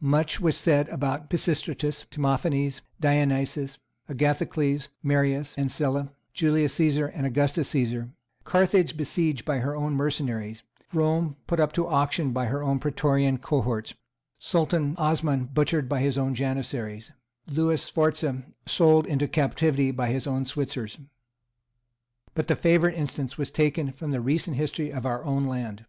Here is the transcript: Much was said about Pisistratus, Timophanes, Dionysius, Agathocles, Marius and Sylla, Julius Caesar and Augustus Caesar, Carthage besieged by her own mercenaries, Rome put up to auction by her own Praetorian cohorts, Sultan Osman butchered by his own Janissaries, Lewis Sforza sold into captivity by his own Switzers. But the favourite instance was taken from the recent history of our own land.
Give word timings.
Much 0.00 0.40
was 0.40 0.56
said 0.56 0.88
about 0.88 1.28
Pisistratus, 1.28 2.06
Timophanes, 2.10 2.80
Dionysius, 3.02 3.76
Agathocles, 4.08 4.88
Marius 5.02 5.54
and 5.58 5.70
Sylla, 5.70 6.10
Julius 6.32 6.72
Caesar 6.72 7.08
and 7.08 7.26
Augustus 7.26 7.68
Caesar, 7.68 8.08
Carthage 8.44 8.96
besieged 8.96 9.44
by 9.44 9.58
her 9.58 9.76
own 9.76 9.92
mercenaries, 9.92 10.62
Rome 10.94 11.36
put 11.46 11.60
up 11.60 11.74
to 11.74 11.86
auction 11.86 12.32
by 12.32 12.46
her 12.46 12.62
own 12.62 12.78
Praetorian 12.78 13.36
cohorts, 13.36 13.92
Sultan 14.38 14.94
Osman 14.96 15.50
butchered 15.52 15.86
by 15.86 16.00
his 16.00 16.16
own 16.16 16.34
Janissaries, 16.34 17.12
Lewis 17.46 17.82
Sforza 17.82 18.42
sold 18.64 19.04
into 19.06 19.28
captivity 19.28 19.90
by 19.90 20.08
his 20.08 20.26
own 20.26 20.46
Switzers. 20.46 20.96
But 22.32 22.46
the 22.48 22.56
favourite 22.56 22.94
instance 22.96 23.36
was 23.36 23.50
taken 23.50 23.92
from 23.92 24.12
the 24.12 24.22
recent 24.22 24.56
history 24.56 24.90
of 24.90 25.04
our 25.04 25.22
own 25.26 25.44
land. 25.46 25.84